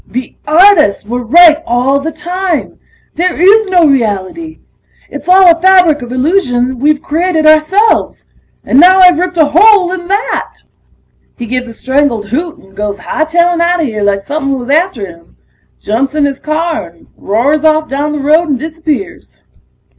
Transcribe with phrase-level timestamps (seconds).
[0.07, 2.79] "The artists were right all the time...
[3.13, 4.57] there is no reality!
[5.11, 8.23] It's all a fabric of illusion we've created ourselves!
[8.63, 10.55] And now I've ripped a hole in that!"
[11.37, 15.37] He gives a strangled hoot and goes hightailin' outta here like somepin' was after him.
[15.79, 19.41] Jumps in his car and roars off down the road and disappears.